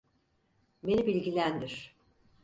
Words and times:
Beni 0.83 1.07
bilgilendir. 1.07 1.95